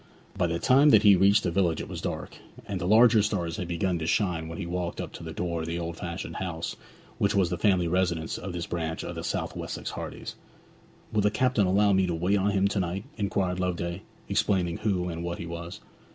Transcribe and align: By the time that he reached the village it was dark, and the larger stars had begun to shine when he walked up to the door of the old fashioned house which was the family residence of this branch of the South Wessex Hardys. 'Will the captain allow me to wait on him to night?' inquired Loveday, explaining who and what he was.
By 0.35 0.47
the 0.47 0.57
time 0.57 0.89
that 0.89 1.03
he 1.03 1.15
reached 1.15 1.43
the 1.43 1.51
village 1.51 1.79
it 1.79 1.87
was 1.87 2.01
dark, 2.01 2.39
and 2.67 2.81
the 2.81 2.87
larger 2.87 3.21
stars 3.21 3.57
had 3.57 3.67
begun 3.67 3.99
to 3.99 4.07
shine 4.07 4.47
when 4.47 4.57
he 4.57 4.65
walked 4.65 4.99
up 4.99 5.13
to 5.13 5.23
the 5.23 5.31
door 5.31 5.59
of 5.61 5.67
the 5.67 5.77
old 5.77 5.95
fashioned 5.95 6.37
house 6.37 6.75
which 7.19 7.35
was 7.35 7.51
the 7.51 7.55
family 7.59 7.87
residence 7.87 8.39
of 8.39 8.51
this 8.51 8.65
branch 8.65 9.03
of 9.03 9.13
the 9.13 9.23
South 9.23 9.55
Wessex 9.55 9.91
Hardys. 9.91 10.33
'Will 11.13 11.21
the 11.21 11.29
captain 11.29 11.67
allow 11.67 11.93
me 11.93 12.07
to 12.07 12.15
wait 12.15 12.39
on 12.39 12.49
him 12.49 12.67
to 12.69 12.79
night?' 12.79 13.05
inquired 13.17 13.59
Loveday, 13.59 14.01
explaining 14.27 14.77
who 14.77 15.07
and 15.07 15.23
what 15.23 15.37
he 15.37 15.45
was. 15.45 15.81